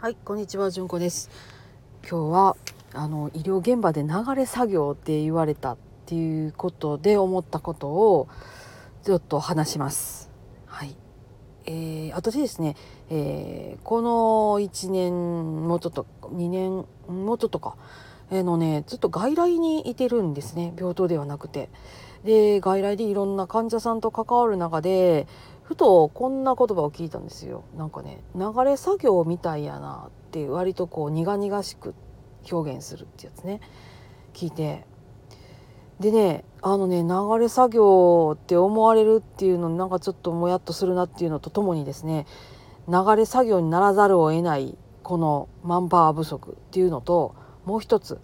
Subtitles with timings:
[0.00, 1.28] はい、こんにちは、じゅんこです。
[2.08, 2.56] 今日は
[2.94, 8.28] あの医療現場で流れ作業って言われたっていうことで思ったことを
[9.02, 10.30] ちょっと話します。
[10.66, 10.94] はい。
[11.66, 12.76] えー、私ですね、
[13.10, 14.10] えーこの
[14.60, 17.74] 1年もうちょっと2年もうちょっとか
[18.30, 21.70] えのねずっと外来にいてるんですね病棟ではなくて。
[22.24, 25.26] で外来でいろんな患者さんと関わる中で
[25.68, 27.62] ふとこんな言葉を聞いたんですよ。
[27.76, 31.94] なんかね流れ作業みたいやなって割とこう苦々しく
[32.50, 33.60] 表現するってやつね。
[34.32, 34.86] 聞いて。
[36.00, 42.24] でねあのね流れ作業って思われるっていうのなんかちょっともやっとするなっていうのとともにですね
[42.88, 47.34] 流れ作業にならざるを得ないこのマンパワー不足っていうのと
[47.66, 48.18] もう一つ。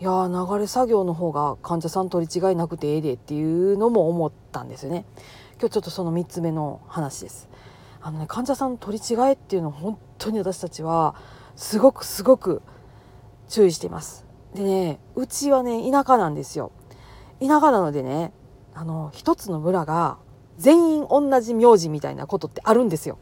[0.00, 5.04] いやー流れ作業の方が患者さん取り違いなくてええでっていうのも思ったんですよね。
[5.62, 7.48] 今日ちょっとその3つ目の話です。
[8.00, 11.14] あのね患者さんの取り違いっていうのを本当に私たちは
[11.54, 12.62] すごくすごく
[13.48, 14.26] 注意しています。
[14.54, 16.72] でねうちはね田舎なんですよ。
[17.38, 18.32] 田舎なのでね
[18.74, 20.18] あの一つの村が
[20.58, 23.18] 全員同じ名字みたいなことってあるんですよ。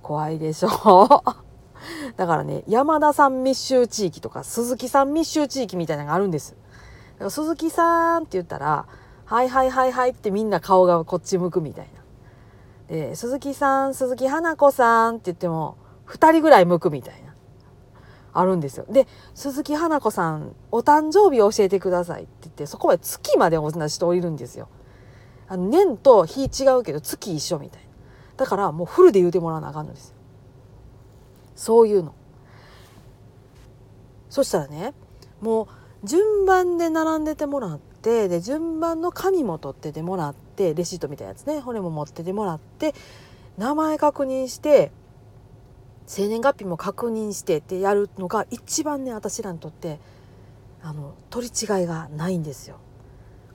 [0.00, 1.22] 怖いでしょ？
[2.16, 6.52] だからね山田さん密集地域とか鈴木さん密集地域みたいなのがあるんです。
[6.52, 8.86] だから鈴木さんって言ったら
[9.32, 12.02] 「はいはいはいはい」ってみんな顔がこっち向くみたいな。
[12.88, 17.32] で鈴木さん鈴木花子さんって言っても2人ぐらい向くみたいな。
[18.34, 18.84] あるんですよ。
[18.90, 24.68] で鈴木花子さんお誕生日を教えてくださいって言ってそこまで月まで同じ人降りるんですよ。
[25.48, 27.88] あの年と日違うけど月一緒みたいな。
[28.36, 30.14] だからもうフルで言うてもらわなあかんのですよ。
[31.56, 32.12] そういうの。
[34.28, 34.92] そしたらね
[35.40, 35.68] も
[36.02, 41.60] う順番で並んでてもらってで順番の紙も取っててもらってレシートみたいなやつね。
[41.60, 42.94] 骨も持っててもらって
[43.56, 44.90] 名前確認して
[46.06, 50.00] 生年月日も確認してってやるのが一番ね私らにとって
[50.82, 52.76] あの取り違いがないんですよ。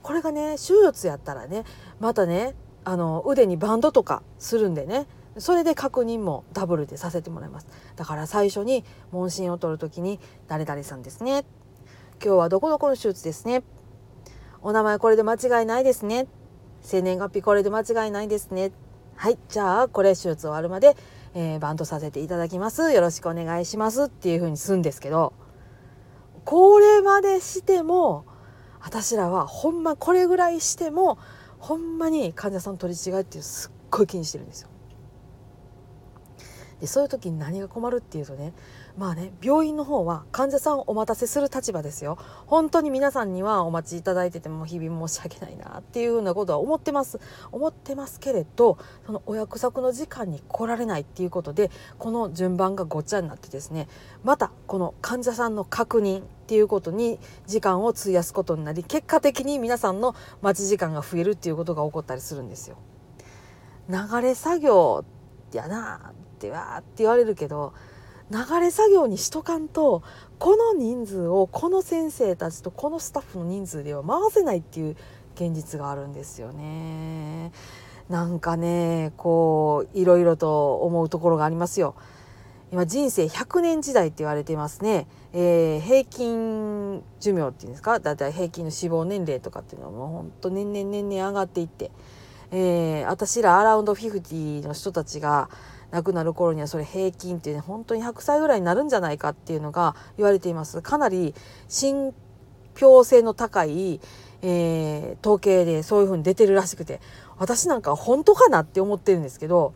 [0.02, 1.64] これがね手術やったらね
[2.00, 2.54] またね
[2.84, 7.66] あの腕にバンドとかするんでねそれで確認もダブルでさせてもらいます。
[7.96, 11.44] だから最初に問診を取る時に「誰々さんですね」
[12.24, 13.62] 「今日はどこどこの手術ですね」
[14.62, 16.26] 「お名前これで間違いないですね」
[16.82, 18.72] 「生年月日これで間違いないですね」
[19.16, 19.38] はい。
[19.48, 20.96] じゃあこれ手術終わるまで、
[21.34, 22.92] えーバントさせていただきます。
[22.92, 25.32] よろしくお願いしますっていう風にするんですけど
[26.44, 28.24] これまでしても
[28.80, 31.18] 私らはほんまこれぐらいしても
[31.58, 34.68] ほんまに患者さん取り違いっていうすっごい気にしてるんですよ。
[36.80, 38.52] でそういう時に何が困るっていうとね
[38.96, 47.20] まあね病院の方は患者さんをお待たせする立場ですよ本当に皆さんにはお待ちいただいてても日々申し訳ないなっていうふうなことは思ってます
[47.52, 53.88] 思ってますけれどそのお約束の時間に来られないっていうことでこの順番がごっちゃになってですね
[54.24, 62.78] またこの患者さんの確認っていうことに時間を費やすことになり結果的に皆さんの待ち時間が増えるっていうことが起こったりするんですよ。
[63.88, 65.04] 流れ作業
[65.52, 67.74] やなってわーって言われるけど
[68.30, 70.02] 流れ作業にしとかんと
[70.38, 74.96] この人数をこの先生たちとこのスタッフの人数では回せないっていう
[75.34, 77.52] 現実があるんですよね。
[78.08, 81.94] なんかねこういろいろと思うところがありますよ。
[82.70, 87.98] 今人生100年時代って言われてますね、えー平均寿命っていうんですか？
[87.98, 91.90] だいたい平均の死亡年齢とかっていうのはもうほんと年々年々上がっていって、
[92.50, 95.48] えー私らアラウンド50の人たちが
[95.90, 101.34] 亡くなる頃にはそれ平均っていうね本当に100歳ぐらいになるんじゃないかっていうのが言われていますかなり
[101.68, 102.12] 信
[102.74, 104.00] 憑性の高い、
[104.42, 107.00] えー統計でそういうふうに出てるらしくて
[107.38, 109.74] 私なんか本当かなって思ってるんですけど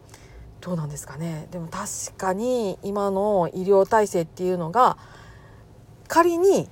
[0.60, 4.96] どうなんですかねでも確かに今の医療体制っていうのが
[6.06, 6.68] 仮に、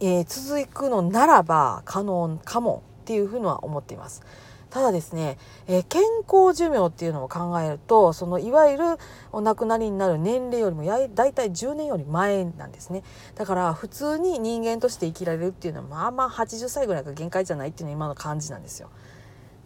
[0.00, 4.22] えー続くのならば可能かもっていうふうには思っています。
[4.72, 8.84] ただですね、えー健康寿命っていうのを考えるとそのいわゆる
[9.30, 13.02] お亡くなりになる年齢よりもや大体10年より前なんですね
[13.34, 18.88] だから普通に人間として生きられるっていうのはまあまあ80歳ぐらいが限界じゃないっていうのが今の感じなんですよ。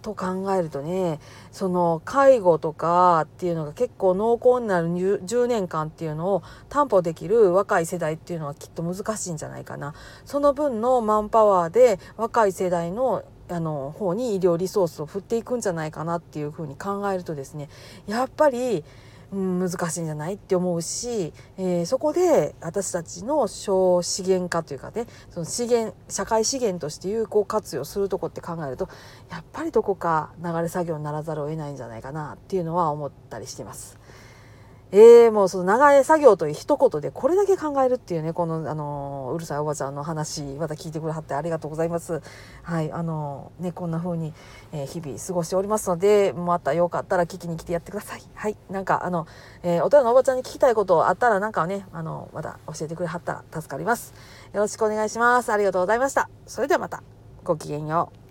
[0.03, 1.19] と考えるとね
[1.51, 9.95] その介護とかっていうのが結構濃厚になる10 10年間っていうのを担保できる若い世代っていうのはきっと難しいんじゃないかな。
[10.25, 17.69] その分のマンパワーで若い世代のあの方に医療リソースを振っていくんじゃないかなっていうふうに考えるとですね
[18.07, 18.85] やっぱり、
[19.33, 28.89] うん、難しいんじゃないって思うし、えーそこで私たちの省資源化というかねその資源社会資源として有効活用するとこって考えると
[29.31, 34.06] やっぱりどこか流れ作業にならざるを得ないんじゃないかなっていうのは思ったりしてます。
[34.93, 42.23] えー、もうその長い作業という一言でこれだけ考えるっていうねこの、あのうるさいおばちゃんの話また聞いてくれはってありがとうございます。
[42.63, 44.33] はいあのねこんな風に、
[44.73, 48.23] えー、日々過ごしておりますのでまたよかったら聞きに来てやってください。
[48.35, 49.27] はいなんかあの、
[49.63, 54.15] えー、お寺のおばちゃんに聞きたいことあったらなんかねあのまた教えてくれはったら助かります。
[54.53, 55.53] よろしくお願いします。
[55.53, 56.31] ありがとうございました。
[56.47, 57.03] それではまた。
[57.45, 58.26] ごきげんよう。